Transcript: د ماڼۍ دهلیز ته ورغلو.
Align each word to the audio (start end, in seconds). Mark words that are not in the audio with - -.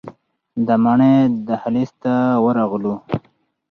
د 0.67 0.67
ماڼۍ 0.83 1.15
دهلیز 1.47 1.91
ته 2.03 2.13
ورغلو. 2.45 2.95